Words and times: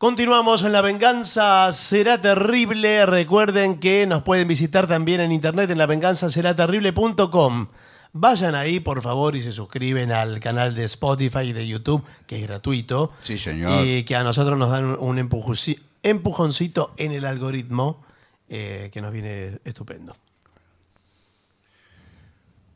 Continuamos 0.00 0.62
en 0.62 0.72
La 0.72 0.80
Venganza 0.80 1.70
Será 1.72 2.18
Terrible. 2.18 3.04
Recuerden 3.04 3.78
que 3.78 4.06
nos 4.06 4.22
pueden 4.22 4.48
visitar 4.48 4.86
también 4.86 5.20
en 5.20 5.30
internet 5.30 5.68
en 5.68 5.76
lavenganzaseraterrible.com. 5.76 7.68
Vayan 8.14 8.54
ahí, 8.54 8.80
por 8.80 9.02
favor, 9.02 9.36
y 9.36 9.42
se 9.42 9.52
suscriben 9.52 10.10
al 10.10 10.40
canal 10.40 10.74
de 10.74 10.84
Spotify 10.84 11.40
y 11.40 11.52
de 11.52 11.68
YouTube, 11.68 12.02
que 12.26 12.36
es 12.36 12.48
gratuito. 12.48 13.12
Sí, 13.20 13.36
señor. 13.36 13.86
Y 13.86 14.04
que 14.04 14.16
a 14.16 14.22
nosotros 14.22 14.58
nos 14.58 14.70
dan 14.70 14.96
un 14.98 15.18
empujoncito 15.18 16.94
en 16.96 17.12
el 17.12 17.26
algoritmo, 17.26 18.02
eh, 18.48 18.88
que 18.90 19.02
nos 19.02 19.12
viene 19.12 19.58
estupendo. 19.66 20.16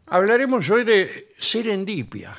Hablaremos 0.08 0.68
hoy 0.68 0.84
de 0.84 1.32
serendipia. 1.38 2.36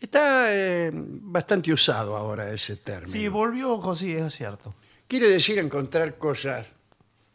Está 0.00 0.46
eh, 0.54 0.90
bastante 0.94 1.70
usado 1.72 2.16
ahora 2.16 2.50
ese 2.50 2.76
término. 2.76 3.12
Sí, 3.12 3.28
volvió, 3.28 3.94
sí, 3.94 4.12
es 4.12 4.34
cierto. 4.34 4.74
Quiere 5.06 5.28
decir 5.28 5.58
encontrar 5.58 6.16
cosas 6.16 6.66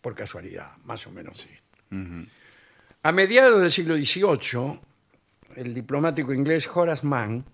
por 0.02 0.16
casualidad, 0.16 0.76
más 0.84 1.05
o 1.05 1.12
menos 1.12 1.40
sí. 1.40 1.50
A 3.04 3.12
mediados 3.12 3.62
del 3.62 3.72
siglo 3.72 3.96
XVIII, 3.96 4.80
el 5.55 5.74
diplomático 5.74 6.34
inglés 6.34 6.68
Horace 6.74 7.05
Mann 7.05 7.46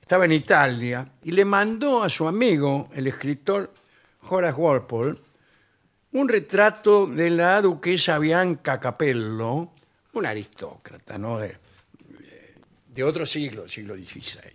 estaba 0.00 0.24
en 0.24 0.32
Italia 0.32 1.08
y 1.22 1.30
le 1.30 1.44
mandó 1.44 2.02
a 2.02 2.08
su 2.08 2.26
amigo, 2.26 2.90
el 2.94 3.06
escritor 3.06 3.72
Horace 4.28 4.60
Walpole, 4.60 5.14
un 6.12 6.28
retrato 6.28 7.06
de 7.06 7.30
la 7.30 7.62
duquesa 7.62 8.18
Bianca 8.18 8.80
Capello, 8.80 9.70
una 10.12 10.30
aristócrata, 10.30 11.16
¿no? 11.18 11.38
De, 11.38 11.56
de 12.92 13.04
otro 13.04 13.24
siglo, 13.24 13.68
siglo 13.68 13.94
XVI. 13.94 14.50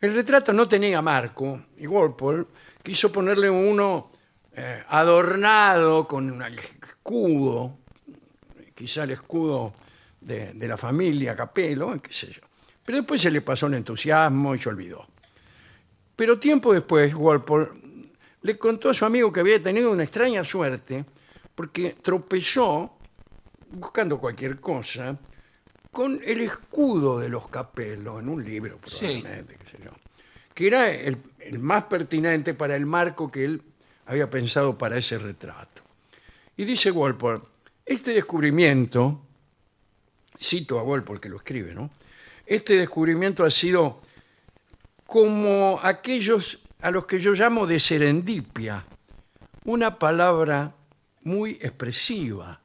El 0.00 0.14
retrato 0.14 0.52
no 0.52 0.68
tenía 0.68 1.02
marco 1.02 1.66
y 1.76 1.86
Walpole 1.86 2.46
quiso 2.82 3.10
ponerle 3.10 3.50
uno 3.50 4.10
eh, 4.52 4.82
adornado 4.88 6.06
con 6.06 6.30
un 6.30 6.42
escudo, 6.42 7.78
quizá 8.74 9.04
el 9.04 9.12
escudo 9.12 9.74
de, 10.20 10.54
la 10.68 10.76
familia 10.76 11.34
Capello, 11.34 12.00
qué 12.02 12.12
sé 12.12 12.32
yo. 12.32 12.42
Pero 12.84 12.98
después 12.98 13.20
se 13.20 13.30
le 13.30 13.40
pasó 13.40 13.66
el 13.66 13.74
entusiasmo 13.74 14.54
y 14.54 14.58
se 14.58 14.68
olvidó. 14.68 15.06
Pero 16.16 16.38
tiempo 16.38 16.72
después, 16.72 17.14
Walpole 17.14 17.68
le 18.42 18.58
contó 18.58 18.90
a 18.90 18.94
su 18.94 19.04
amigo 19.04 19.32
que 19.32 19.40
había 19.40 19.62
tenido 19.62 19.90
una 19.90 20.04
extraña 20.04 20.42
suerte 20.42 21.04
porque 21.54 21.96
tropezó, 22.00 22.98
buscando 23.70 24.18
cualquier 24.18 24.60
cosa, 24.60 25.16
con 25.98 26.20
el 26.24 26.42
escudo 26.42 27.18
de 27.18 27.28
los 27.28 27.48
Capello 27.48 28.20
en 28.20 28.28
un 28.28 28.44
libro, 28.44 28.78
probablemente, 28.78 29.56
qué 29.56 29.68
sé 29.68 29.78
yo, 29.84 29.90
que 30.54 30.68
era 30.68 30.92
el, 30.92 31.16
el 31.40 31.58
más 31.58 31.86
pertinente 31.86 32.54
para 32.54 32.76
el 32.76 32.86
marco 32.86 33.28
que 33.32 33.44
él 33.44 33.62
había 34.06 34.30
pensado 34.30 34.78
para 34.78 34.96
ese 34.96 35.18
retrato. 35.18 35.82
Y 36.56 36.64
dice 36.66 36.92
Walpole, 36.92 37.40
este 37.84 38.12
descubrimiento, 38.12 39.22
cito 40.40 40.78
a 40.78 40.84
Walpole 40.84 41.18
que 41.18 41.28
lo 41.28 41.38
escribe, 41.38 41.74
¿no? 41.74 41.90
Este 42.46 42.76
descubrimiento 42.76 43.42
ha 43.42 43.50
sido 43.50 44.00
como 45.04 45.80
aquellos 45.82 46.62
a 46.80 46.92
los 46.92 47.06
que 47.06 47.18
yo 47.18 47.32
llamo 47.32 47.66
de 47.66 47.80
serendipia, 47.80 48.86
una 49.64 49.98
palabra 49.98 50.76
muy 51.24 51.58
expresiva. 51.60 52.60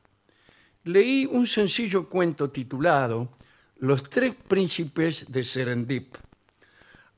Leí 0.85 1.25
un 1.25 1.47
sencillo 1.47 2.09
cuento 2.09 2.49
titulado 2.49 3.29
Los 3.77 4.09
tres 4.09 4.35
príncipes 4.35 5.25
de 5.29 5.43
Serendip. 5.43 6.15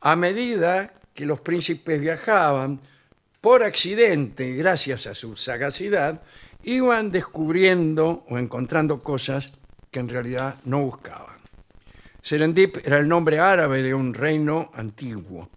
A 0.01 0.15
medida 0.15 0.93
que 1.15 1.25
los 1.25 1.39
príncipes 1.39 1.99
viajaban, 1.99 2.79
por 3.41 3.63
accidente, 3.63 4.53
gracias 4.53 5.07
a 5.07 5.15
su 5.15 5.35
sagacidad, 5.35 6.21
iban 6.61 7.11
descubriendo 7.11 8.23
o 8.29 8.37
encontrando 8.37 9.01
cosas 9.01 9.51
que 9.89 9.99
en 9.99 10.09
realidad 10.09 10.57
no 10.65 10.81
buscaban. 10.81 11.39
Serendip 12.21 12.85
era 12.85 12.99
el 12.99 13.07
nombre 13.07 13.39
árabe 13.39 13.81
de 13.81 13.95
un 13.95 14.13
reino 14.13 14.69
antiguo. 14.75 15.49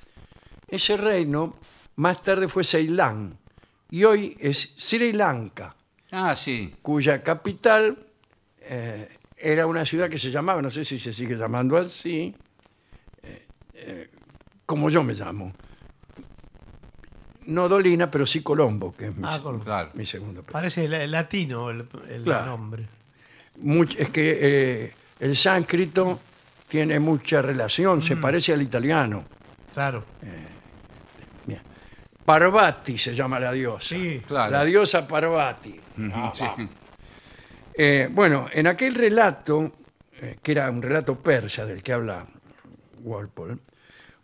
Ese 0.67 0.97
reino 0.97 1.59
más 1.97 2.23
tarde 2.23 2.49
fue 2.49 2.65
Ceilán 2.65 3.37
y 3.91 4.05
hoy 4.05 4.35
es 4.41 4.75
Sri 4.79 5.13
Lanka, 5.13 5.77
Ah, 6.11 6.35
sí. 6.37 6.75
cuya 6.83 7.23
capital 7.23 7.99
eh, 8.61 9.09
era 9.37 9.67
una 9.67 9.85
ciudad 9.85 10.09
que 10.09 10.19
se 10.19 10.31
llamaba, 10.31 10.63
no 10.63 10.71
sé 10.71 10.85
si 10.85 10.99
se 10.99 11.13
sigue 11.13 11.37
llamando 11.37 11.77
así, 11.77 12.35
eh, 13.23 13.47
eh, 13.75 14.11
como 14.67 14.89
yo 14.91 15.03
me 15.03 15.15
llamo. 15.15 15.53
No 17.47 17.69
Dolina, 17.69 18.11
pero 18.11 18.27
sí 18.27 18.43
Colombo, 18.43 18.95
que 18.95 19.07
es 19.07 19.17
mi, 19.17 19.23
Ah, 19.27 19.41
Colombo. 19.43 19.65
Claro. 19.65 19.91
mi 19.95 20.05
segundo 20.05 20.41
apellido. 20.41 20.53
Parece 20.53 20.87
la- 20.89 21.07
latino 21.07 21.71
el, 21.71 21.87
el 22.11 22.23
Claro. 22.25 22.47
nombre. 22.47 22.87
Much- 23.63 23.97
es 23.99 24.11
que 24.11 24.39
eh, 24.41 24.95
el 25.21 25.37
sánscrito 25.37 26.21
tiene 26.69 27.01
mucha 27.01 27.41
relación, 27.41 28.03
se 28.03 28.17
parece 28.17 28.53
al 28.53 28.61
italiano. 28.63 29.25
Claro. 29.73 30.05
Parvati 32.29 32.99
se 32.99 33.15
llama 33.15 33.41
la 33.41 33.51
diosa. 33.53 33.89
Sí. 33.89 34.21
Claro. 34.27 34.53
La 34.53 34.63
diosa 34.63 35.09
Parvati. 35.09 35.81
Ah, 36.13 36.35
vamos. 36.39 36.71
Eh, 37.73 38.11
bueno, 38.11 38.49
en 38.53 38.67
aquel 38.67 38.95
relato, 38.95 39.73
eh, 40.21 40.37
que 40.43 40.53
era 40.53 40.69
un 40.69 40.83
relato 40.83 41.19
persa 41.19 41.65
del 41.65 41.83
que 41.83 41.95
habla 41.95 42.27
Walpole, 43.03 43.57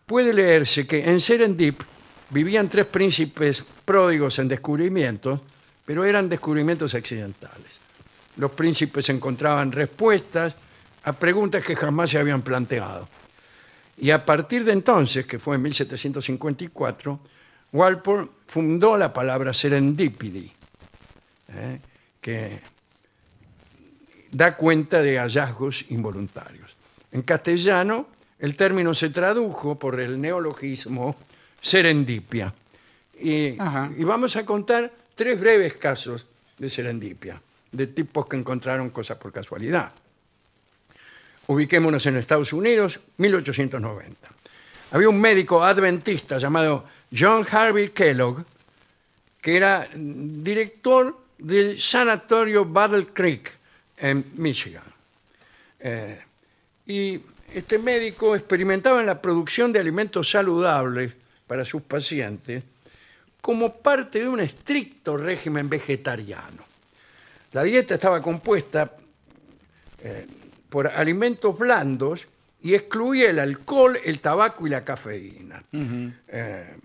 puede 0.04 0.34
leerse 0.34 0.86
que 0.86 1.02
en 1.02 1.18
Serendip 1.18 1.80
vivían 2.28 2.68
tres 2.68 2.84
príncipes 2.84 3.64
pródigos 3.86 4.38
en 4.38 4.48
descubrimientos, 4.48 5.40
pero 5.86 6.04
eran 6.04 6.28
descubrimientos 6.28 6.94
accidentales. 6.94 7.78
Los 8.36 8.50
príncipes 8.50 9.08
encontraban 9.08 9.72
respuestas 9.72 10.52
a 11.04 11.12
preguntas 11.14 11.64
que 11.64 11.74
jamás 11.74 12.10
se 12.10 12.18
habían 12.18 12.42
planteado. 12.42 13.08
Y 13.96 14.10
a 14.10 14.26
partir 14.26 14.62
de 14.62 14.72
entonces, 14.72 15.24
que 15.24 15.38
fue 15.38 15.56
en 15.56 15.62
1754, 15.62 17.20
Walpole 17.74 18.28
fundó 18.46 18.96
la 18.96 19.12
palabra 19.12 19.52
serendipity, 19.52 20.50
¿eh? 21.48 21.80
que 22.20 22.60
da 24.30 24.56
cuenta 24.56 25.02
de 25.02 25.18
hallazgos 25.18 25.84
involuntarios. 25.90 26.70
En 27.10 27.22
castellano, 27.22 28.06
el 28.38 28.56
término 28.56 28.94
se 28.94 29.10
tradujo 29.10 29.76
por 29.76 29.98
el 29.98 30.20
neologismo 30.20 31.16
serendipia. 31.60 32.54
Y, 33.20 33.56
y 33.56 34.04
vamos 34.04 34.36
a 34.36 34.46
contar 34.46 34.92
tres 35.16 35.38
breves 35.38 35.74
casos 35.74 36.26
de 36.56 36.68
serendipia, 36.68 37.42
de 37.72 37.88
tipos 37.88 38.26
que 38.26 38.36
encontraron 38.36 38.90
cosas 38.90 39.18
por 39.18 39.32
casualidad. 39.32 39.92
Ubiquémonos 41.48 42.06
en 42.06 42.18
Estados 42.18 42.52
Unidos, 42.52 43.00
1890. 43.16 44.28
Había 44.92 45.08
un 45.08 45.20
médico 45.20 45.64
adventista 45.64 46.38
llamado 46.38 46.84
John 47.16 47.46
Harvey 47.48 47.90
Kellogg, 47.90 48.44
que 49.40 49.56
era 49.56 49.88
director 49.94 51.16
del 51.38 51.80
sanatorio 51.80 52.64
Battle 52.64 53.08
Creek 53.12 53.52
en 53.98 54.24
Michigan. 54.36 54.82
Eh, 55.78 56.18
y 56.86 57.20
este 57.52 57.78
médico 57.78 58.34
experimentaba 58.34 59.00
en 59.00 59.06
la 59.06 59.20
producción 59.20 59.72
de 59.72 59.80
alimentos 59.80 60.30
saludables 60.30 61.12
para 61.46 61.64
sus 61.64 61.82
pacientes 61.82 62.64
como 63.40 63.74
parte 63.76 64.20
de 64.20 64.28
un 64.28 64.40
estricto 64.40 65.16
régimen 65.16 65.68
vegetariano. 65.68 66.64
La 67.52 67.62
dieta 67.62 67.94
estaba 67.94 68.22
compuesta 68.22 68.96
eh, 70.02 70.26
por 70.68 70.88
alimentos 70.88 71.56
blandos 71.56 72.26
y 72.62 72.74
excluía 72.74 73.30
el 73.30 73.38
alcohol, 73.38 73.98
el 74.02 74.20
tabaco 74.20 74.66
y 74.66 74.70
la 74.70 74.82
cafeína. 74.82 75.62
Eh, 76.28 76.76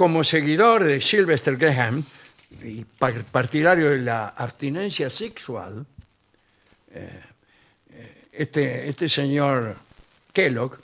como 0.00 0.24
seguidor 0.24 0.82
de 0.84 0.98
Sylvester 0.98 1.58
Graham 1.58 2.02
y 2.64 2.86
par- 2.86 3.22
partidario 3.24 3.90
de 3.90 3.98
la 3.98 4.28
abstinencia 4.28 5.10
sexual, 5.10 5.84
eh, 6.90 7.20
eh, 7.92 8.24
este, 8.32 8.88
este 8.88 9.10
señor 9.10 9.76
Kellogg 10.32 10.78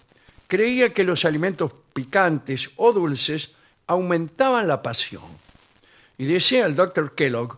creía 0.46 0.92
que 0.92 1.02
los 1.02 1.24
alimentos 1.24 1.72
picantes 1.94 2.68
o 2.76 2.92
dulces 2.92 3.52
aumentaban 3.86 4.68
la 4.68 4.82
pasión. 4.82 5.24
Y 6.18 6.26
decía 6.26 6.66
el 6.66 6.74
doctor 6.74 7.14
Kellogg 7.14 7.56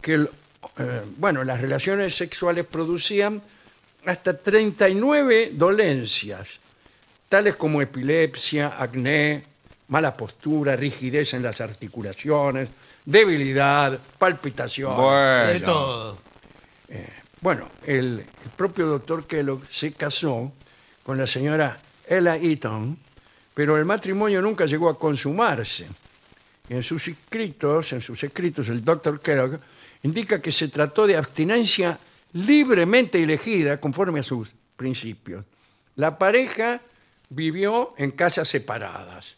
que 0.00 0.14
eh, 0.14 1.02
bueno, 1.16 1.42
las 1.42 1.60
relaciones 1.60 2.14
sexuales 2.14 2.66
producían 2.66 3.42
hasta 4.06 4.38
39 4.38 5.50
dolencias, 5.54 6.60
tales 7.28 7.56
como 7.56 7.82
epilepsia, 7.82 8.80
acné, 8.80 9.49
mala 9.90 10.16
postura, 10.16 10.74
rigidez 10.74 11.34
en 11.34 11.42
las 11.42 11.60
articulaciones, 11.60 12.68
debilidad, 13.04 13.98
palpitación. 14.18 14.96
Bueno. 14.96 15.52
De 15.52 15.60
todo. 15.60 16.18
Bueno, 17.40 17.70
el, 17.86 18.26
el 18.44 18.50
propio 18.56 18.86
doctor 18.86 19.26
Kellogg 19.26 19.64
se 19.70 19.92
casó 19.92 20.52
con 21.02 21.16
la 21.16 21.26
señora 21.26 21.78
Ella 22.06 22.36
Eaton, 22.36 22.98
pero 23.54 23.78
el 23.78 23.84
matrimonio 23.84 24.42
nunca 24.42 24.66
llegó 24.66 24.90
a 24.90 24.98
consumarse. 24.98 25.86
En 26.68 26.82
sus 26.82 27.08
escritos, 27.08 27.92
en 27.94 28.00
sus 28.00 28.22
escritos, 28.22 28.68
el 28.68 28.84
doctor 28.84 29.20
Kellogg 29.20 29.58
indica 30.02 30.40
que 30.40 30.52
se 30.52 30.68
trató 30.68 31.06
de 31.06 31.16
abstinencia 31.16 31.98
libremente 32.34 33.22
elegida 33.22 33.80
conforme 33.80 34.20
a 34.20 34.22
sus 34.22 34.50
principios. 34.76 35.44
La 35.96 36.16
pareja 36.16 36.80
vivió 37.30 37.94
en 37.96 38.12
casas 38.12 38.48
separadas. 38.48 39.36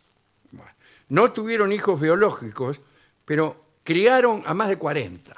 No 1.12 1.30
tuvieron 1.30 1.74
hijos 1.74 2.00
biológicos, 2.00 2.80
pero 3.26 3.62
criaron 3.84 4.42
a 4.46 4.54
más 4.54 4.70
de 4.70 4.78
40. 4.78 5.36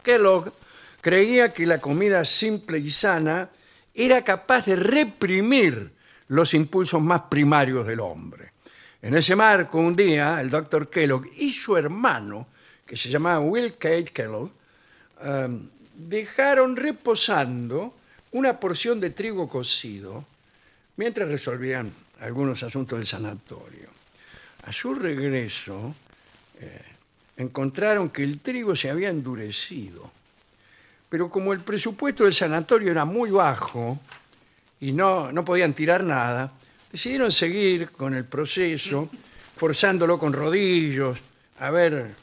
Kellogg 0.00 0.52
creía 1.00 1.52
que 1.52 1.66
la 1.66 1.80
comida 1.80 2.24
simple 2.24 2.78
y 2.78 2.88
sana 2.92 3.50
era 3.92 4.22
capaz 4.22 4.66
de 4.66 4.76
reprimir 4.76 5.90
los 6.28 6.54
impulsos 6.54 7.02
más 7.02 7.22
primarios 7.22 7.84
del 7.84 7.98
hombre. 7.98 8.52
En 9.02 9.16
ese 9.16 9.34
marco, 9.34 9.78
un 9.78 9.96
día, 9.96 10.40
el 10.40 10.50
doctor 10.50 10.88
Kellogg 10.88 11.26
y 11.38 11.52
su 11.52 11.76
hermano, 11.76 12.46
que 12.86 12.96
se 12.96 13.08
llamaba 13.08 13.40
Will 13.40 13.72
Kate 13.72 14.12
Kellogg, 14.14 14.52
um, 15.26 15.68
dejaron 15.96 16.76
reposando 16.76 17.96
una 18.30 18.60
porción 18.60 19.00
de 19.00 19.10
trigo 19.10 19.48
cocido 19.48 20.24
mientras 20.94 21.28
resolvían 21.28 21.90
algunos 22.20 22.62
asuntos 22.62 23.00
del 23.00 23.08
sanatorio. 23.08 24.01
A 24.62 24.72
su 24.72 24.94
regreso, 24.94 25.94
eh, 26.60 26.80
encontraron 27.36 28.10
que 28.10 28.22
el 28.22 28.40
trigo 28.40 28.76
se 28.76 28.90
había 28.90 29.10
endurecido. 29.10 30.10
Pero 31.08 31.28
como 31.28 31.52
el 31.52 31.60
presupuesto 31.60 32.24
del 32.24 32.34
sanatorio 32.34 32.90
era 32.90 33.04
muy 33.04 33.30
bajo 33.30 33.98
y 34.80 34.92
no, 34.92 35.30
no 35.32 35.44
podían 35.44 35.74
tirar 35.74 36.02
nada, 36.04 36.52
decidieron 36.90 37.30
seguir 37.30 37.90
con 37.90 38.14
el 38.14 38.24
proceso, 38.24 39.10
forzándolo 39.56 40.18
con 40.18 40.32
rodillos, 40.32 41.18
a 41.58 41.70
ver 41.70 42.14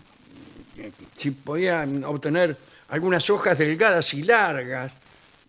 eh, 0.78 0.92
si 1.16 1.32
podían 1.32 2.04
obtener 2.04 2.58
algunas 2.90 3.30
hojas 3.30 3.58
delgadas 3.58 4.14
y 4.14 4.24
largas, 4.24 4.92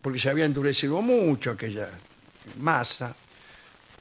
porque 0.03 0.19
se 0.19 0.31
había 0.31 0.45
endurecido 0.45 1.01
mucho 1.01 1.53
aquella 1.53 1.89
masa. 2.59 3.15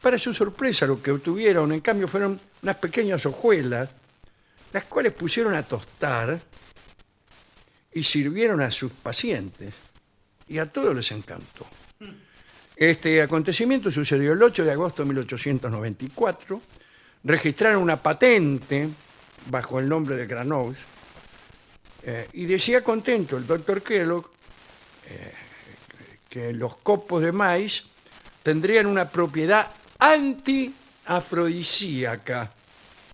Para 0.01 0.17
su 0.17 0.33
sorpresa, 0.33 0.85
lo 0.85 1.01
que 1.01 1.11
obtuvieron, 1.11 1.71
en 1.73 1.81
cambio, 1.81 2.07
fueron 2.07 2.39
unas 2.61 2.75
pequeñas 2.77 3.25
hojuelas, 3.25 3.89
las 4.71 4.85
cuales 4.85 5.13
pusieron 5.13 5.53
a 5.55 5.63
tostar 5.63 6.39
y 7.91 8.03
sirvieron 8.03 8.61
a 8.61 8.71
sus 8.71 8.91
pacientes. 8.91 9.73
Y 10.47 10.57
a 10.57 10.71
todos 10.71 10.95
les 10.95 11.11
encantó. 11.11 11.67
Este 12.75 13.21
acontecimiento 13.21 13.91
sucedió 13.91 14.31
el 14.31 14.41
8 14.41 14.63
de 14.63 14.71
agosto 14.71 15.03
de 15.03 15.09
1894. 15.09 16.61
Registraron 17.25 17.83
una 17.83 17.97
patente 17.97 18.87
bajo 19.49 19.79
el 19.79 19.89
nombre 19.89 20.15
de 20.15 20.25
Granoux 20.25 20.75
eh, 22.03 22.29
y 22.33 22.45
decía 22.45 22.81
contento 22.81 23.35
el 23.35 23.45
doctor 23.45 23.81
Kellogg 23.81 24.31
eh, 25.09 25.33
que 26.29 26.53
los 26.53 26.77
copos 26.77 27.21
de 27.21 27.33
maíz 27.33 27.83
tendrían 28.43 28.85
una 28.85 29.09
propiedad 29.09 29.69
antiafrodisíaca 29.99 32.51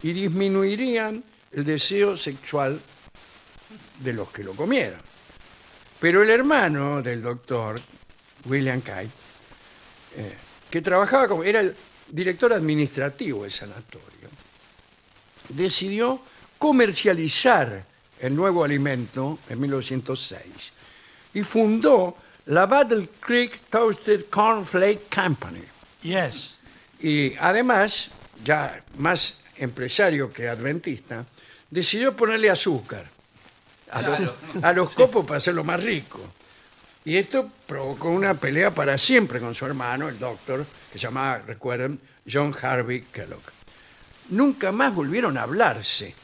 y 0.01 0.13
disminuirían 0.13 1.21
el 1.51 1.65
deseo 1.65 2.15
sexual 2.15 2.79
de 3.99 4.13
los 4.13 4.29
que 4.29 4.43
lo 4.43 4.53
comieran. 4.53 5.01
Pero 5.99 6.21
el 6.21 6.29
hermano 6.29 7.01
del 7.01 7.21
doctor, 7.21 7.81
William 8.45 8.81
Kite, 8.81 9.09
eh, 10.17 10.35
que 10.69 10.81
trabajaba 10.81 11.27
como, 11.27 11.43
era 11.43 11.61
el 11.61 11.75
director 12.09 12.53
administrativo 12.53 13.43
del 13.43 13.51
sanatorio, 13.51 14.29
decidió 15.49 16.19
comercializar 16.57 17.83
el 18.19 18.35
nuevo 18.35 18.63
alimento 18.63 19.39
en 19.49 19.59
1906 19.59 20.41
y 21.33 21.43
fundó 21.43 22.17
la 22.47 22.65
Battle 22.65 23.09
Creek 23.19 23.61
Toasted 23.69 24.25
Cornflake 24.29 25.13
Company. 25.13 25.63
Yes. 26.01 26.59
Y 27.05 27.35
además, 27.39 28.09
ya 28.43 28.81
más 28.97 29.35
empresario 29.57 30.33
que 30.33 30.47
adventista, 30.49 31.23
decidió 31.69 32.15
ponerle 32.17 32.49
azúcar 32.49 33.07
a, 33.91 34.01
los- 34.01 34.63
a 34.63 34.73
los 34.73 34.95
copos 34.95 35.23
para 35.23 35.37
hacerlo 35.37 35.63
más 35.63 35.83
rico. 35.83 36.19
Y 37.03 37.17
esto 37.17 37.47
provocó 37.67 38.09
una 38.09 38.33
pelea 38.33 38.71
para 38.71 38.97
siempre 38.97 39.39
con 39.39 39.53
su 39.53 39.67
hermano, 39.67 40.09
el 40.09 40.17
doctor, 40.17 40.65
que 40.91 40.97
se 40.97 41.03
llamaba, 41.03 41.37
recuerden, 41.45 41.99
John 42.27 42.55
Harvey 42.59 43.01
Kellogg. 43.13 43.43
Nunca 44.29 44.71
más 44.71 44.95
volvieron 44.95 45.37
a 45.37 45.43
hablarse. 45.43 46.15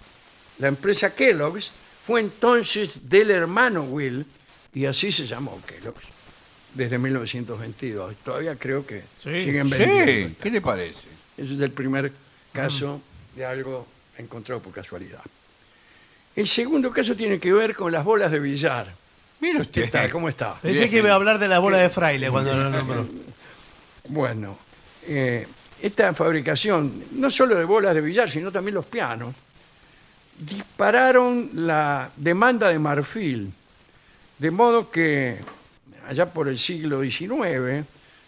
La 0.57 0.67
empresa 0.67 1.13
Kellogg's 1.13 1.69
fue 2.03 2.21
entonces 2.21 3.07
del 3.07 3.29
hermano 3.29 3.83
Will 3.83 4.25
y 4.73 4.85
así 4.87 5.11
se 5.11 5.27
llamó 5.27 5.61
Kellogg's 5.63 6.07
desde 6.73 6.97
1922. 6.97 8.15
Todavía 8.23 8.55
creo 8.55 8.85
que 8.85 9.01
Sí. 9.21 9.43
siguen 9.45 9.69
vendiendo. 9.69 10.29
Sí, 10.29 10.35
¿qué 10.41 10.49
le 10.51 10.61
parece? 10.61 11.07
Ese 11.37 11.53
es 11.55 11.59
el 11.59 11.71
primer 11.71 12.11
caso 12.53 13.01
de 13.35 13.45
algo 13.45 13.87
encontrado 14.17 14.61
por 14.61 14.73
casualidad. 14.73 15.21
El 16.35 16.47
segundo 16.47 16.91
caso 16.91 17.15
tiene 17.15 17.39
que 17.39 17.51
ver 17.51 17.75
con 17.75 17.91
las 17.91 18.03
bolas 18.05 18.31
de 18.31 18.39
billar. 18.39 18.93
Mire 19.39 19.55
¿Qué 19.55 19.61
usted. 19.61 19.91
tal? 19.91 20.09
¿Cómo 20.11 20.29
está? 20.29 20.53
Pensé 20.61 20.89
que 20.89 20.97
iba 20.97 21.11
a 21.11 21.15
hablar 21.15 21.39
de 21.39 21.47
la 21.47 21.59
bola 21.59 21.77
de 21.77 21.89
fraile 21.89 22.29
cuando 22.29 22.55
lo 22.55 22.69
nombró. 22.69 23.07
Bueno, 24.07 24.57
eh, 25.07 25.47
esta 25.81 26.13
fabricación, 26.13 27.03
no 27.11 27.29
solo 27.29 27.55
de 27.55 27.63
bolas 27.65 27.93
de 27.93 28.01
billar, 28.01 28.29
sino 28.31 28.51
también 28.51 28.75
los 28.75 28.85
pianos, 28.85 29.33
dispararon 30.39 31.49
la 31.53 32.09
demanda 32.17 32.69
de 32.69 32.79
marfil, 32.79 33.51
de 34.39 34.51
modo 34.51 34.89
que 34.89 35.37
allá 36.11 36.25
por 36.25 36.49
el 36.49 36.59
siglo 36.59 37.01
XIX 37.01 37.85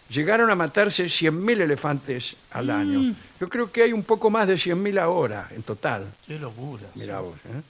llegaron 0.08 0.50
a 0.50 0.54
matarse 0.54 1.04
100.000 1.04 1.60
elefantes 1.60 2.34
al 2.50 2.70
año. 2.70 3.14
Yo 3.38 3.48
creo 3.50 3.70
que 3.70 3.82
hay 3.82 3.92
un 3.92 4.02
poco 4.02 4.30
más 4.30 4.48
de 4.48 4.54
100.000 4.54 4.98
ahora 4.98 5.48
en 5.50 5.62
total. 5.62 6.06
Qué 6.26 6.38
locura. 6.38 6.84
Mirá 6.94 7.20
vos, 7.20 7.36
¿eh? 7.44 7.60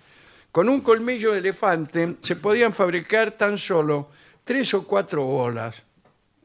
Con 0.53 0.69
un 0.69 0.83
colmillo 0.83 1.33
de 1.33 1.39
elefante 1.39 2.17
se 2.21 2.37
podían 2.37 2.73
fabricar 2.73 3.33
tan 3.33 3.59
solo 3.59 4.11
tres 4.45 4.73
o 4.75 4.87
cuatro 4.87 5.25
bolas 5.25 5.75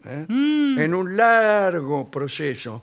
¿eh? 0.04 0.26
en 0.28 0.96
un 0.96 1.16
largo 1.16 2.10
proceso, 2.10 2.82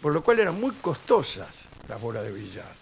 por 0.00 0.14
lo 0.14 0.22
cual 0.22 0.38
eran 0.38 0.60
muy 0.60 0.70
costosas 0.80 1.48
las 1.88 2.00
bolas 2.00 2.22
de 2.22 2.30
billar. 2.30 2.72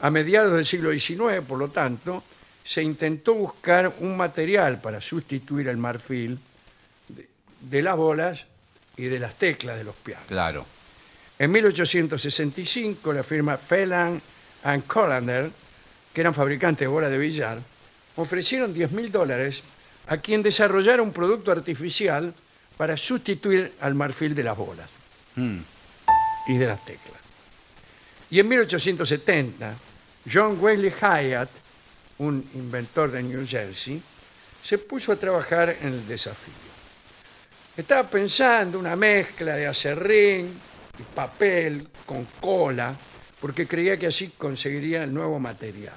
A 0.00 0.08
mediados 0.08 0.54
del 0.54 0.64
siglo 0.64 0.90
XIX, 0.90 1.44
por 1.46 1.58
lo 1.58 1.68
tanto, 1.68 2.24
se 2.64 2.82
intentó 2.82 3.34
buscar 3.34 3.92
un 4.00 4.16
material 4.16 4.80
para 4.80 4.98
sustituir 5.02 5.68
el 5.68 5.76
marfil 5.76 6.38
de, 7.62 7.82
las 7.82 7.96
bolas 7.96 8.44
y 8.96 9.04
de 9.04 9.18
las 9.18 9.34
teclas 9.36 9.76
de 9.78 9.84
los 9.84 9.94
pianos. 9.96 10.26
Claro. 10.28 10.66
En 11.38 11.50
1865, 11.50 13.12
la 13.12 13.22
firma 13.22 13.56
Phelan 13.56 14.20
and 14.64 14.86
Colander, 14.86 15.50
que 16.12 16.20
eran 16.20 16.34
fabricantes 16.34 16.80
de 16.80 16.86
bolas 16.86 17.10
de 17.10 17.18
billar, 17.18 17.58
ofrecieron 18.16 18.72
10 18.74 18.92
mil 18.92 19.10
dólares 19.10 19.62
a 20.08 20.18
quien 20.18 20.42
desarrollara 20.42 21.02
un 21.02 21.12
producto 21.12 21.50
artificial 21.52 22.34
para 22.76 22.96
sustituir 22.96 23.72
al 23.80 23.94
marfil 23.94 24.34
de 24.34 24.42
las 24.42 24.56
bolas 24.56 24.88
Mm. 25.36 25.58
y 26.48 26.58
de 26.58 26.66
las 26.66 26.84
teclas. 26.84 27.20
Y 28.30 28.40
en 28.40 28.48
1870, 28.48 29.74
John 30.30 30.58
Wesley 30.60 30.90
Hyatt, 30.90 31.48
un 32.18 32.48
inventor 32.54 33.10
de 33.10 33.22
New 33.22 33.46
Jersey, 33.46 34.00
se 34.62 34.78
puso 34.78 35.12
a 35.12 35.16
trabajar 35.16 35.76
en 35.80 35.88
el 35.88 36.06
desafío. 36.06 36.71
Estaba 37.76 38.06
pensando 38.08 38.78
una 38.78 38.96
mezcla 38.96 39.56
de 39.56 39.66
acerrín 39.66 40.52
y 40.98 41.02
papel 41.14 41.88
con 42.04 42.26
cola, 42.38 42.94
porque 43.40 43.66
creía 43.66 43.96
que 43.96 44.06
así 44.08 44.28
conseguiría 44.36 45.04
el 45.04 45.14
nuevo 45.14 45.38
material. 45.40 45.94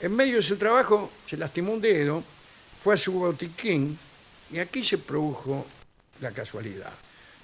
En 0.00 0.16
medio 0.16 0.36
de 0.36 0.42
su 0.42 0.56
trabajo 0.56 1.12
se 1.28 1.36
lastimó 1.36 1.72
un 1.72 1.80
dedo, 1.82 2.24
fue 2.82 2.94
a 2.94 2.96
su 2.96 3.12
botiquín 3.12 3.98
y 4.50 4.58
aquí 4.58 4.82
se 4.82 4.96
produjo 4.96 5.66
la 6.20 6.30
casualidad. 6.30 6.92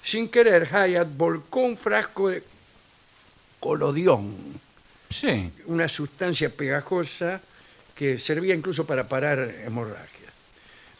Sin 0.03 0.29
querer, 0.29 0.67
Hyatt 0.67 1.07
volcó 1.15 1.59
un 1.59 1.77
frasco 1.77 2.29
de 2.29 2.41
colodión, 3.59 4.35
Sí. 5.09 5.51
una 5.67 5.87
sustancia 5.87 6.49
pegajosa 6.49 7.39
que 7.95 8.17
servía 8.17 8.55
incluso 8.55 8.85
para 8.85 9.07
parar 9.07 9.39
hemorragias. 9.63 10.26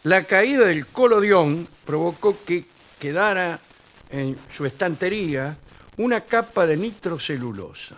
La 0.08 0.24
caída 0.24 0.64
del 0.64 0.86
colodión 0.86 1.68
provocó 1.84 2.42
que 2.42 2.64
quedara 2.98 3.60
en 4.08 4.38
su 4.50 4.64
estantería 4.64 5.58
una 5.98 6.22
capa 6.22 6.64
de 6.64 6.78
nitrocelulosa. 6.78 7.96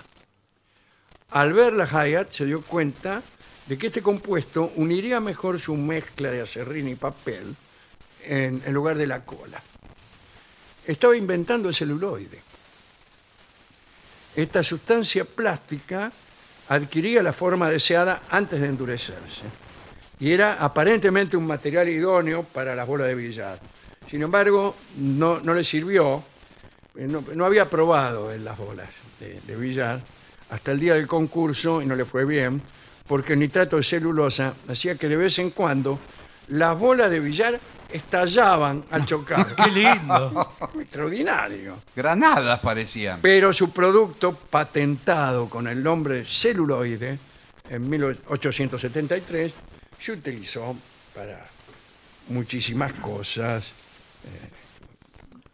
Al 1.31 1.53
verla, 1.53 1.87
Hyatt 1.87 2.33
se 2.33 2.47
dio 2.47 2.63
cuenta 2.63 3.23
de 3.65 3.79
que 3.79 3.87
este 3.87 4.03
compuesto 4.03 4.73
uniría 4.75 5.21
mejor 5.21 5.61
su 5.61 5.77
mezcla 5.77 6.33
de 6.33 6.41
acerrín 6.41 6.89
y 6.89 6.97
papel 6.97 7.55
en, 8.25 8.61
en 8.67 8.75
lugar 8.75 8.97
de 8.97 9.07
la 9.07 9.25
cola. 9.25 9.63
Estaba 10.85 11.17
inventando 11.17 11.69
el 11.69 11.77
celuloide. 11.77 12.43
Esta 14.35 14.65
sustancia 14.65 15.25
plástica 15.25 16.11
adquiría 16.71 17.23
la 17.23 17.33
forma 17.33 17.71
deseada 17.71 18.23
antes 18.31 18.61
de 18.61 18.67
endurecerse. 18.67 19.70
Y 20.21 20.33
era 20.33 20.55
aparentemente 20.55 21.37
un 21.37 21.47
material 21.47 21.89
idóneo 21.89 22.43
para 22.43 22.75
las 22.75 22.87
bolas 22.87 23.09
de 23.09 23.15
billar. 23.15 23.59
Sin 24.11 24.23
embargo, 24.23 24.77
no, 24.99 25.41
no 25.41 25.55
le 25.55 25.65
sirvió, 25.65 26.23
eh, 26.97 27.07
no, 27.07 27.25
no 27.35 27.45
había 27.45 27.67
probado 27.67 28.33
en 28.33 28.45
las 28.45 28.59
bolas 28.59 28.91
de, 29.19 29.41
de 29.47 29.57
billar 29.57 30.01
hasta 30.51 30.73
el 30.73 30.81
día 30.81 30.95
del 30.95 31.07
concurso 31.07 31.81
y 31.81 31.87
no 31.87 31.97
le 31.97 32.05
fue 32.05 32.25
bien, 32.25 32.61
porque 33.07 33.33
el 33.33 33.39
nitrato 33.39 33.77
de 33.77 33.83
celulosa 33.83 34.55
hacía 34.69 34.97
que 34.97 35.09
de 35.09 35.17
vez 35.17 35.39
en 35.39 35.51
cuando 35.51 35.99
las 36.49 36.79
bolas 36.79 37.11
de 37.11 37.21
billar 37.21 37.59
estallaban 37.93 38.85
al 38.91 39.07
chocar. 39.07 39.55
Qué 39.57 39.71
lindo. 39.71 40.53
Extraordinario. 40.81 41.77
Granadas 41.95 42.61
parecían. 42.61 43.21
Pero 43.23 43.53
su 43.53 43.71
producto, 43.71 44.33
patentado 44.33 45.49
con 45.49 45.67
el 45.69 45.83
nombre 45.83 46.25
celuloide 46.25 47.19
en 47.69 47.89
1873, 47.89 49.53
se 50.01 50.13
utilizó 50.13 50.77
para 51.15 51.45
muchísimas 52.29 52.93
cosas 52.95 53.65
eh, 54.25 54.49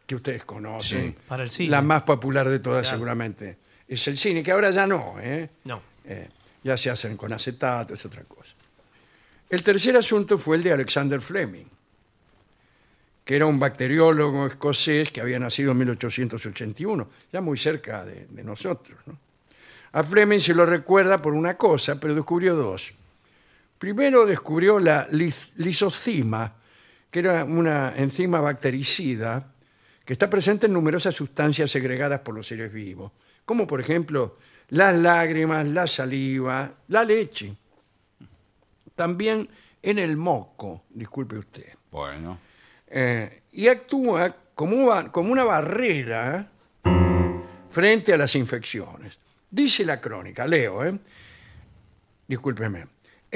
que 0.06 0.14
ustedes 0.14 0.44
conocen. 0.44 1.12
Sí. 1.12 1.18
Para 1.28 1.44
el 1.44 1.50
cine. 1.50 1.70
La 1.70 1.82
más 1.82 2.02
popular 2.02 2.48
de 2.48 2.58
todas, 2.58 2.82
Claro. 2.82 2.96
seguramente, 2.96 3.58
es 3.88 4.06
el 4.08 4.18
cine, 4.18 4.42
que 4.42 4.52
ahora 4.52 4.70
ya 4.70 4.86
no, 4.86 5.16
¿eh? 5.20 5.48
No. 5.64 5.80
Eh, 6.04 6.28
ya 6.62 6.76
se 6.76 6.90
hacen 6.90 7.16
con 7.16 7.32
acetato, 7.32 7.94
es 7.94 8.04
otra 8.04 8.22
cosa. 8.24 8.52
El 9.48 9.62
tercer 9.62 9.96
asunto 9.96 10.38
fue 10.38 10.56
el 10.56 10.62
de 10.62 10.72
Alexander 10.72 11.20
Fleming, 11.20 11.66
que 13.24 13.36
era 13.36 13.46
un 13.46 13.58
bacteriólogo 13.58 14.46
escocés 14.46 15.10
que 15.10 15.20
había 15.20 15.38
nacido 15.38 15.72
en 15.72 15.78
1881, 15.78 17.08
ya 17.32 17.40
muy 17.40 17.56
cerca 17.58 18.04
de, 18.04 18.26
de 18.28 18.44
nosotros. 18.44 18.98
¿no? 19.06 19.18
A 19.92 20.02
Fleming 20.02 20.40
se 20.40 20.54
lo 20.54 20.66
recuerda 20.66 21.22
por 21.22 21.32
una 21.34 21.56
cosa, 21.56 21.98
pero 21.98 22.14
descubrió 22.14 22.54
dos. 22.54 22.92
Primero 23.78 24.24
descubrió 24.26 24.78
la 24.78 25.08
lis- 25.10 25.52
lisocima, 25.56 26.54
que 27.10 27.18
era 27.20 27.44
una 27.44 27.94
enzima 27.96 28.40
bactericida 28.40 29.52
que 30.04 30.12
está 30.12 30.30
presente 30.30 30.66
en 30.66 30.72
numerosas 30.72 31.14
sustancias 31.14 31.70
segregadas 31.70 32.20
por 32.20 32.34
los 32.34 32.46
seres 32.46 32.72
vivos, 32.72 33.12
como 33.44 33.66
por 33.66 33.80
ejemplo 33.80 34.38
las 34.68 34.94
lágrimas, 34.96 35.66
la 35.66 35.86
saliva, 35.86 36.72
la 36.88 37.04
leche. 37.04 37.54
También 38.94 39.48
en 39.82 39.98
el 39.98 40.16
moco, 40.16 40.84
disculpe 40.90 41.36
usted. 41.38 41.74
Bueno. 41.90 42.38
Eh, 42.88 43.42
y 43.52 43.68
actúa 43.68 44.34
como, 44.54 44.76
una- 44.76 45.10
como 45.10 45.32
una 45.32 45.44
barrera 45.44 46.48
frente 47.70 48.14
a 48.14 48.16
las 48.16 48.34
infecciones. 48.36 49.18
Dice 49.50 49.84
la 49.84 50.00
crónica, 50.00 50.46
leo, 50.46 50.84
¿eh? 50.84 50.98
discúlpeme. 52.26 52.86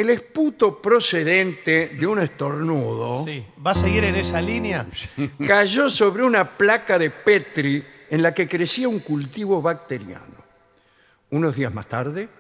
El 0.01 0.09
esputo 0.09 0.81
procedente 0.81 1.89
de 1.89 2.07
un 2.07 2.21
estornudo 2.21 3.23
Sí. 3.23 3.45
¿Va 3.65 3.73
a 3.73 3.75
seguir 3.75 4.05
en 4.05 4.17
esa 4.17 4.41
línea? 4.41 4.87
cayó 5.47 5.91
sobre 5.91 6.23
una 6.23 6.43
placa 6.57 6.99
de 6.99 7.11
Petri 7.11 7.85
en 8.09 8.23
la 8.23 8.33
que 8.33 8.49
crecía 8.49 8.89
un 8.89 9.01
cultivo 9.01 9.61
bacteriano. 9.61 10.43
Unos 11.29 11.55
días 11.55 11.75
más 11.75 11.87
tarde, 11.87 12.31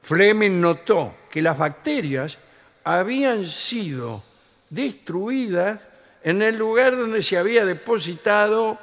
Fleming 0.00 0.60
notó 0.60 1.16
que 1.28 1.42
las 1.42 1.58
bacterias 1.58 2.38
habían 2.84 3.44
sido 3.44 4.22
destruidas 4.68 5.80
en 6.22 6.42
el 6.42 6.56
lugar 6.56 6.96
donde 6.96 7.22
se 7.22 7.36
había 7.36 7.64
depositado 7.64 8.78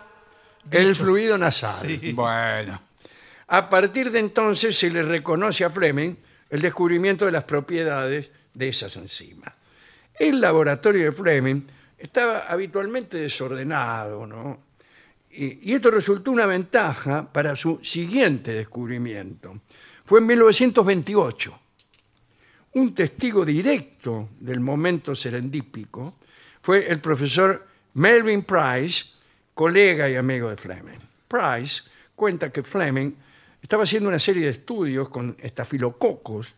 el 0.70 0.98
fluido 0.98 1.38
nasal. 1.38 1.88
Sí. 1.88 2.12
Bueno. 2.12 2.82
A 3.48 3.70
partir 3.70 4.12
de 4.12 4.20
entonces 4.20 4.78
se 4.78 4.92
le 4.92 5.02
reconoce 5.02 5.64
a 5.64 5.70
Fleming 5.70 6.27
el 6.50 6.62
descubrimiento 6.62 7.26
de 7.26 7.32
las 7.32 7.44
propiedades 7.44 8.30
de 8.54 8.70
esas 8.70 8.96
enzimas. 8.96 9.54
El 10.18 10.42
laboratorio 10.42 11.06
de 11.06 11.12
Fleming 11.12 11.62
estaba 11.98 12.48
habitualmente 12.48 13.18
desordenado, 13.18 14.26
¿no? 14.26 14.68
Y, 15.30 15.74
esto 15.74 15.92
resultó 15.92 16.32
una 16.32 16.46
ventaja 16.48 17.32
para 17.32 17.56
su 17.56 17.80
siguiente 17.84 18.54
descubrimiento. 18.54 19.62
Fue 20.04 20.20
en 20.20 20.26
1928. 20.26 21.60
Un 22.74 22.96
testigo 22.96 23.46
directo 23.46 24.30
del 24.40 24.60
momento 24.60 25.14
serendípico 25.16 26.16
fue 26.62 26.88
el 26.90 27.00
profesor 27.00 27.68
Melvin 27.94 28.44
Price, 28.44 29.06
colega 29.54 30.10
y 30.10 30.16
amigo 30.16 30.50
de 30.50 30.58
Fleming. 30.58 31.00
Price 31.28 31.84
cuenta 32.16 32.52
que 32.52 32.64
Fleming 32.64 33.12
estaba 33.62 33.84
haciendo 33.84 34.10
una 34.10 34.20
serie 34.20 34.46
de 34.46 34.52
estudios 34.52 35.10
con 35.10 35.36
estafilococos 35.40 36.56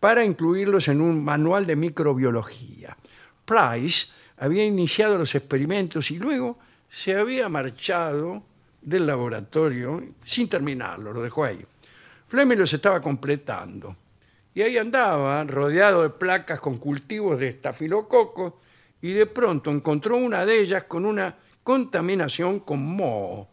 para 0.00 0.24
incluirlos 0.24 0.88
en 0.88 1.00
un 1.00 1.24
manual 1.24 1.66
de 1.66 1.76
microbiología. 1.76 2.96
Price 3.44 4.08
había 4.36 4.64
iniciado 4.64 5.18
los 5.18 5.34
experimentos 5.34 6.10
y 6.10 6.18
luego 6.18 6.58
se 6.90 7.14
había 7.14 7.48
marchado 7.48 8.42
del 8.80 9.06
laboratorio 9.06 10.02
sin 10.22 10.48
terminarlo, 10.48 11.12
lo 11.12 11.22
dejó 11.22 11.44
ahí. 11.44 11.64
Fleming 12.28 12.56
los 12.56 12.72
estaba 12.72 13.00
completando. 13.00 13.96
Y 14.54 14.62
ahí 14.62 14.76
andaba, 14.76 15.44
rodeado 15.44 16.02
de 16.02 16.10
placas 16.10 16.60
con 16.60 16.78
cultivos 16.78 17.38
de 17.38 17.48
estafilococos, 17.48 18.54
y 19.00 19.12
de 19.12 19.26
pronto 19.26 19.70
encontró 19.70 20.16
una 20.16 20.44
de 20.44 20.60
ellas 20.60 20.84
con 20.84 21.06
una 21.06 21.36
contaminación 21.62 22.60
con 22.60 22.84
moho. 22.84 23.48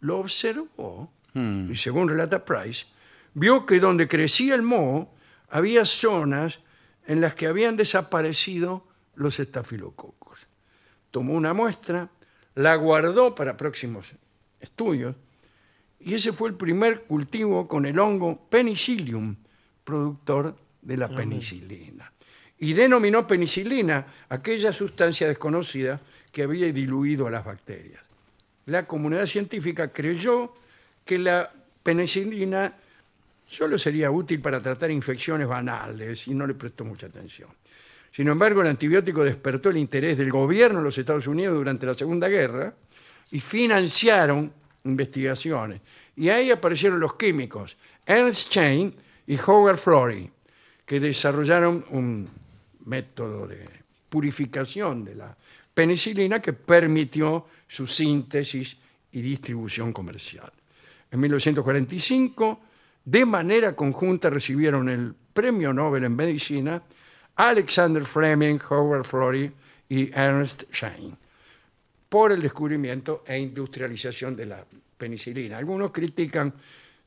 Lo 0.00 0.18
observó, 0.18 1.10
y 1.34 1.76
según 1.76 2.08
relata 2.08 2.44
Price, 2.44 2.86
vio 3.34 3.64
que 3.66 3.78
donde 3.78 4.08
crecía 4.08 4.54
el 4.54 4.62
moho 4.62 5.14
había 5.50 5.84
zonas 5.84 6.60
en 7.06 7.20
las 7.20 7.34
que 7.34 7.46
habían 7.46 7.76
desaparecido 7.76 8.86
los 9.14 9.38
estafilococos. 9.40 10.40
Tomó 11.10 11.34
una 11.34 11.54
muestra, 11.54 12.10
la 12.54 12.74
guardó 12.76 13.34
para 13.34 13.56
próximos 13.56 14.14
estudios, 14.60 15.16
y 16.00 16.14
ese 16.14 16.32
fue 16.32 16.50
el 16.50 16.54
primer 16.54 17.04
cultivo 17.04 17.66
con 17.66 17.86
el 17.86 17.98
hongo 17.98 18.48
Penicillium, 18.48 19.36
productor 19.84 20.56
de 20.82 20.96
la 20.96 21.08
penicilina. 21.08 22.12
Y 22.58 22.72
denominó 22.72 23.26
penicilina 23.26 24.06
aquella 24.28 24.72
sustancia 24.72 25.28
desconocida 25.28 26.00
que 26.32 26.42
había 26.42 26.72
diluido 26.72 27.26
a 27.26 27.30
las 27.30 27.44
bacterias. 27.44 28.02
La 28.66 28.86
comunidad 28.86 29.26
científica 29.26 29.92
creyó 29.92 30.52
que 31.08 31.18
la 31.18 31.50
penicilina 31.82 32.70
solo 33.48 33.78
sería 33.78 34.10
útil 34.10 34.42
para 34.42 34.60
tratar 34.60 34.90
infecciones 34.90 35.48
banales 35.48 36.28
y 36.28 36.34
no 36.34 36.46
le 36.46 36.52
prestó 36.52 36.84
mucha 36.84 37.06
atención. 37.06 37.48
Sin 38.10 38.28
embargo, 38.28 38.60
el 38.60 38.66
antibiótico 38.66 39.24
despertó 39.24 39.70
el 39.70 39.78
interés 39.78 40.18
del 40.18 40.30
gobierno 40.30 40.80
de 40.80 40.84
los 40.84 40.98
Estados 40.98 41.26
Unidos 41.26 41.56
durante 41.56 41.86
la 41.86 41.94
Segunda 41.94 42.28
Guerra 42.28 42.74
y 43.30 43.40
financiaron 43.40 44.52
investigaciones. 44.84 45.80
Y 46.14 46.28
ahí 46.28 46.50
aparecieron 46.50 47.00
los 47.00 47.14
químicos 47.14 47.78
Ernst 48.04 48.50
Chain 48.50 48.94
y 49.26 49.38
Howard 49.38 49.78
Florey, 49.78 50.30
que 50.84 51.00
desarrollaron 51.00 51.86
un 51.88 52.28
método 52.84 53.46
de 53.46 53.64
purificación 54.10 55.06
de 55.06 55.14
la 55.14 55.34
penicilina 55.72 56.42
que 56.42 56.52
permitió 56.52 57.46
su 57.66 57.86
síntesis 57.86 58.76
y 59.12 59.22
distribución 59.22 59.90
comercial. 59.94 60.52
En 61.10 61.20
1945, 61.20 62.60
de 63.04 63.24
manera 63.24 63.74
conjunta 63.74 64.28
recibieron 64.28 64.88
el 64.88 65.14
Premio 65.32 65.72
Nobel 65.72 66.04
en 66.04 66.14
Medicina 66.14 66.82
Alexander 67.36 68.04
Fleming, 68.04 68.58
Howard 68.68 69.04
Florey 69.04 69.52
y 69.88 70.10
Ernst 70.12 70.64
Chain 70.72 71.16
por 72.08 72.32
el 72.32 72.42
descubrimiento 72.42 73.22
e 73.26 73.38
industrialización 73.38 74.34
de 74.34 74.46
la 74.46 74.64
penicilina. 74.96 75.58
Algunos 75.58 75.92
critican 75.92 76.52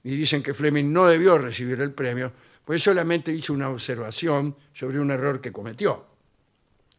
y 0.04 0.16
dicen 0.16 0.42
que 0.42 0.54
Fleming 0.54 0.92
no 0.92 1.08
debió 1.08 1.38
recibir 1.38 1.82
el 1.82 1.92
premio, 1.92 2.32
pues 2.64 2.82
solamente 2.82 3.34
hizo 3.34 3.54
una 3.54 3.70
observación 3.70 4.56
sobre 4.74 5.00
un 5.00 5.12
error 5.12 5.42
que 5.42 5.52
cometió, 5.52 6.06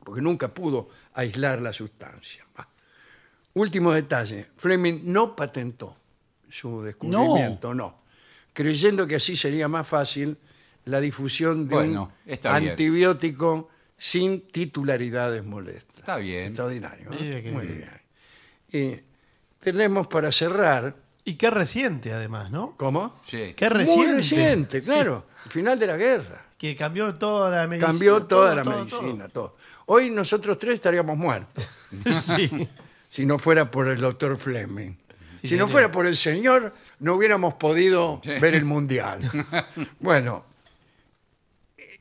porque 0.04 0.20
nunca 0.20 0.52
pudo 0.52 0.88
aislar 1.14 1.62
la 1.62 1.72
sustancia. 1.72 2.44
Último 3.54 3.92
detalle, 3.92 4.48
Fleming 4.56 5.00
no 5.04 5.34
patentó 5.36 5.96
su 6.52 6.82
descubrimiento, 6.82 7.72
no, 7.74 7.96
creyendo 8.52 9.06
que 9.06 9.16
así 9.16 9.36
sería 9.36 9.68
más 9.68 9.86
fácil 9.88 10.36
la 10.84 11.00
difusión 11.00 11.66
de 11.68 11.74
Bueno, 11.74 12.12
un 12.26 12.32
está 12.32 12.58
bien. 12.58 12.72
antibiótico 12.72 13.70
sin 13.96 14.42
titularidades 14.50 15.44
molestas. 15.44 15.98
Está 15.98 16.16
bien. 16.16 16.48
Extraordinario. 16.48 17.08
¿no? 17.10 17.16
Mire 17.18 17.42
que 17.42 17.52
Muy 17.52 17.66
bien. 17.68 17.90
bien. 18.70 19.00
Y 19.00 19.64
tenemos 19.64 20.08
para 20.08 20.30
cerrar. 20.32 20.96
Y 21.24 21.34
qué 21.34 21.50
reciente, 21.50 22.12
además, 22.12 22.50
¿no? 22.50 22.74
¿Cómo? 22.76 23.14
Sí. 23.26 23.54
Qué 23.56 23.68
reciente. 23.68 24.06
Muy 24.06 24.16
reciente, 24.16 24.82
claro. 24.82 25.26
El 25.44 25.52
final 25.52 25.78
de 25.78 25.86
la 25.86 25.96
guerra. 25.96 26.46
Que 26.58 26.74
cambió 26.74 27.14
toda 27.14 27.48
la 27.56 27.66
medicina. 27.68 27.86
Cambió 27.92 28.22
toda 28.24 28.26
todo, 28.26 28.54
la 28.56 28.62
todo, 28.62 28.84
medicina, 29.02 29.28
todo. 29.28 29.56
Hoy 29.86 30.10
nosotros 30.10 30.58
tres 30.58 30.74
estaríamos 30.74 31.16
muertos 31.16 31.64
todo. 32.04 32.12
sí. 32.20 32.68
si 33.08 33.24
no 33.24 33.38
fuera 33.38 33.70
por 33.70 33.86
el 33.88 34.00
doctor 34.00 34.36
Fleming. 34.36 34.94
Si 35.42 35.56
no 35.56 35.66
fuera 35.68 35.90
por 35.90 36.06
el 36.06 36.14
señor, 36.16 36.72
no 37.00 37.14
hubiéramos 37.14 37.54
podido 37.54 38.20
Sí. 38.22 38.38
ver 38.38 38.54
el 38.54 38.64
mundial. 38.64 39.20
bueno, 40.00 40.44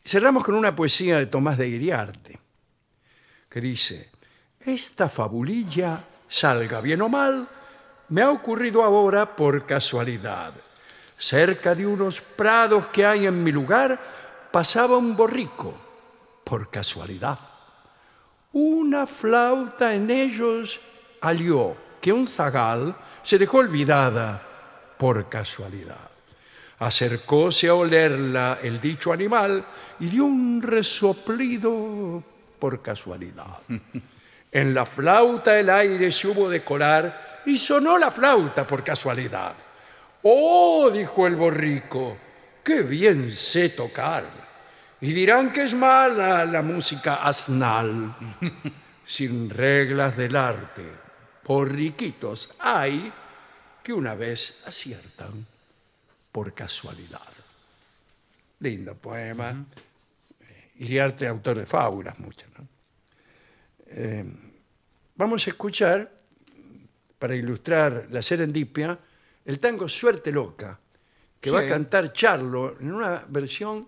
Cerramos 0.04 0.44
con 0.44 0.56
una 0.56 0.76
poesía 0.76 1.18
de 1.20 1.28
Tomás 1.28 1.60
de 1.60 1.68
Iriarte, 1.68 2.40
que 3.48 3.62
dice, 3.62 4.10
esta 4.60 5.08
fabulilla, 5.10 6.04
salga 6.28 6.82
bien 6.82 7.04
o 7.04 7.10
mal, 7.10 7.48
me 8.10 8.24
ha 8.24 8.32
ocurrido 8.32 8.84
ahora 8.84 9.36
por 9.36 9.66
casualidad. 9.68 10.54
Cerca 11.20 11.76
de 11.76 11.86
unos 11.86 12.20
prados 12.20 12.88
que 12.88 13.06
hay 13.06 13.28
en 13.28 13.44
mi 13.44 13.52
lugar, 13.52 14.00
pasaba 14.52 14.98
un 14.98 15.16
borrico, 15.16 15.76
por 16.44 16.72
casualidad. 16.72 17.38
Una 18.54 19.06
flauta 19.06 19.94
en 19.94 20.10
ellos 20.10 20.82
halló 21.22 21.76
que 22.02 22.12
un 22.12 22.28
zagal 22.28 22.96
se 23.24 23.38
dejó 23.38 23.60
olvidada 23.60 24.42
por 24.98 25.30
casualidad. 25.30 26.10
Acercóse 26.80 27.68
a 27.68 27.76
olerla 27.76 28.60
el 28.64 28.82
dicho 28.82 29.14
animal 29.14 29.64
y 30.00 30.08
dio 30.08 30.26
un 30.26 30.62
resoplido 30.62 32.24
por 32.60 32.82
casualidad. 32.82 33.60
En 34.54 34.74
la 34.74 34.86
flauta 34.86 35.58
el 35.58 35.70
aire 35.70 36.12
se 36.12 36.28
hubo 36.28 36.50
de 36.50 36.60
colar 36.62 37.42
y 37.46 37.58
sonó 37.58 37.98
la 37.98 38.12
flauta 38.12 38.68
por 38.68 38.84
casualidad. 38.84 39.54
Oh, 40.24 40.90
dijo 40.92 41.26
el 41.26 41.38
borrico, 41.38 42.18
qué 42.62 42.82
bien 42.82 43.32
sé 43.32 43.70
tocar. 43.70 44.26
Y 45.00 45.14
dirán 45.14 45.54
que 45.54 45.64
es 45.64 45.74
mala 45.74 46.44
la 46.44 46.62
música 46.62 47.24
asnal, 47.24 48.14
sin 49.06 49.50
reglas 49.50 50.18
del 50.18 50.36
arte. 50.36 51.01
Borriquitos 51.52 52.50
hay 52.60 53.12
que 53.84 53.92
una 53.92 54.16
vez 54.16 54.64
aciertan 54.66 55.46
por 56.32 56.54
casualidad. 56.54 57.28
Lindo 58.62 58.96
poema. 58.96 59.66
Iriarte, 60.80 61.28
autor 61.28 61.58
de 61.58 61.66
fábulas, 61.66 62.18
muchas. 62.20 62.48
¿no? 62.58 62.68
Eh, 63.88 64.24
vamos 65.18 65.46
a 65.46 65.50
escuchar, 65.50 66.10
para 67.20 67.36
ilustrar 67.36 68.08
la 68.10 68.22
serendipia, 68.22 68.98
el 69.44 69.60
tango 69.60 69.90
Suerte 69.90 70.32
Loca, 70.32 70.80
que 71.42 71.52
va 71.52 71.60
a 71.60 71.68
cantar 71.68 72.14
Charlo 72.14 72.80
en 72.80 72.94
una 72.94 73.26
versión 73.28 73.88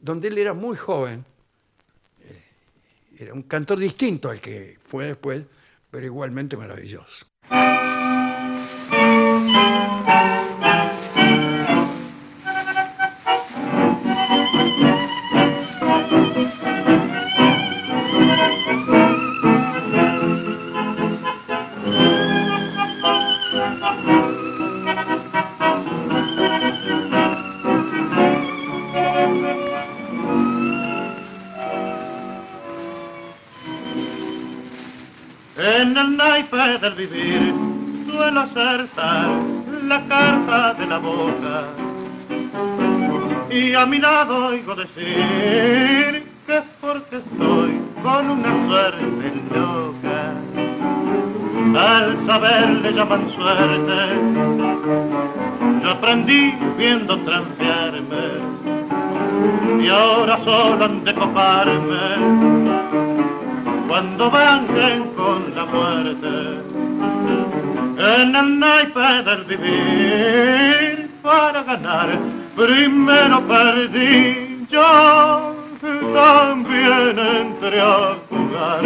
donde 0.00 0.28
él 0.28 0.38
era 0.38 0.54
muy 0.54 0.76
joven. 0.76 1.24
Eh, 2.20 2.44
Era 3.18 3.34
un 3.34 3.42
cantor 3.42 3.80
distinto 3.80 4.30
al 4.30 4.40
que 4.40 4.78
fue 4.86 5.06
después, 5.06 5.42
pero 5.90 6.06
igualmente 6.06 6.56
maravilloso. 6.56 7.26
Del 36.78 36.94
vivir 36.94 37.52
suelo 38.06 38.40
acertar 38.40 39.30
la 39.88 40.06
carta 40.06 40.74
de 40.74 40.86
la 40.86 40.98
boca. 40.98 41.64
Y 43.50 43.74
a 43.74 43.84
mi 43.86 43.98
lado 43.98 44.46
oigo 44.46 44.76
decir 44.76 46.28
que 46.46 46.56
es 46.58 46.64
porque 46.80 47.16
estoy 47.16 47.80
con 48.02 48.30
una 48.30 48.68
suerte 48.68 49.32
loca. 49.52 50.34
Al 51.76 52.26
saber 52.26 52.68
le 52.82 52.92
llaman 52.92 53.30
suerte, 53.34 53.98
yo 55.82 55.90
aprendí 55.90 56.54
viendo 56.78 57.18
transearme. 57.20 58.26
Y 59.82 59.88
ahora 59.88 60.38
solo 60.44 60.84
han 60.84 61.04
de 61.04 61.14
coparme 61.14 62.70
cuando 63.88 64.30
vengan 64.30 65.08
con 65.16 65.54
la 65.54 65.64
muerte 65.64 66.69
en 67.98 68.34
el 68.34 68.58
naipe 68.58 69.22
del 69.24 69.44
vivir 69.44 71.10
para 71.22 71.62
ganar 71.62 72.18
primero 72.56 73.40
perdí 73.46 74.66
yo 74.70 75.54
también 76.14 77.18
entré 77.18 77.80
a 77.80 78.16
jugar 78.28 78.84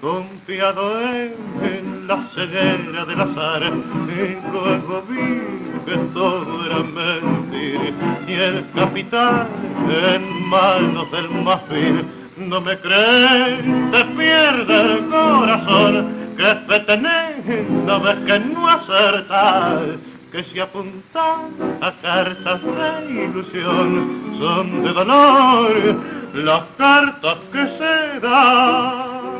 confiado 0.00 1.00
en 1.00 2.06
la 2.06 2.28
ceguera 2.34 3.04
del 3.06 3.20
azar 3.20 3.62
y 3.64 4.52
luego 4.52 5.02
vi 5.08 5.54
que 5.86 5.96
todo 6.12 6.66
era 6.66 6.82
mentir 6.82 7.94
y 8.26 8.32
el 8.32 8.64
capitán 8.74 9.48
en 9.88 10.48
manos 10.48 11.10
del 11.10 11.30
marfil 11.30 12.04
no 12.36 12.60
me 12.60 12.76
crees, 12.80 13.64
te 13.92 14.04
pierde 14.16 14.80
el 14.80 15.08
corazón, 15.08 16.23
que 16.36 16.54
fe 16.66 16.80
tenés, 16.80 17.68
no 17.86 18.00
ves 18.00 18.18
que 18.26 18.38
no 18.38 18.68
acertas, 18.68 19.98
que 20.32 20.42
si 20.44 20.60
apuntas 20.60 21.38
a 21.80 21.92
cartas 22.02 22.60
de 22.62 23.24
ilusión, 23.24 24.36
son 24.38 24.82
de 24.82 24.92
dolor 24.92 25.96
las 26.34 26.62
cartas 26.76 27.38
que 27.52 27.64
se 27.78 28.20
dan. 28.20 29.34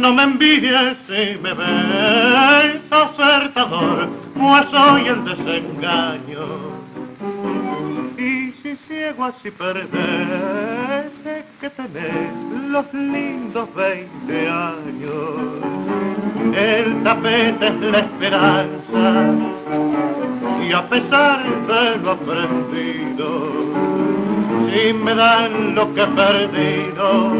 No 0.00 0.14
me 0.14 0.22
envidies 0.22 0.96
si 1.06 1.38
me 1.40 1.52
ves 1.52 2.80
acertador, 2.90 4.08
pues 4.34 4.64
soy 4.70 5.08
el 5.08 5.24
desengaño. 5.24 6.69
Si 8.70 8.76
ciego 8.86 9.24
así 9.24 9.50
perdés, 9.50 9.90
que 11.60 11.70
tenés 11.70 12.32
los 12.68 12.94
lindos 12.94 13.68
20 13.74 14.48
años. 14.48 15.34
El 16.54 17.02
tapete 17.02 17.66
es 17.66 17.80
la 17.80 17.98
esperanza, 17.98 19.34
y 20.62 20.72
a 20.72 20.88
pesar 20.88 21.66
de 21.66 21.96
lo 21.96 22.12
aprendido, 22.12 23.50
si 24.68 24.92
me 24.92 25.16
dan 25.16 25.74
lo 25.74 25.92
que 25.92 26.02
he 26.02 26.06
perdido, 26.06 27.32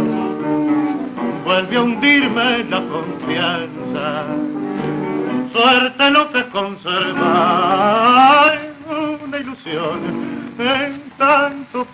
vuelve 1.44 1.76
a 1.76 1.82
hundirme 1.82 2.64
la 2.64 2.82
confianza. 2.88 4.24
Suerte 5.52 6.10
lo 6.10 6.32
que 6.32 6.44
conservar 6.48 8.58
una 9.24 9.38
ilusión 9.38 10.00
en 10.58 10.99
tanto. 11.20 11.86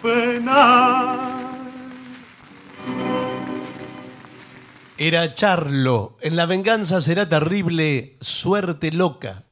Era 4.97 5.35
Charlo. 5.35 6.17
En 6.21 6.37
la 6.37 6.47
venganza 6.47 7.01
será 7.01 7.29
terrible, 7.29 8.17
suerte 8.21 8.93
loca. 8.93 9.46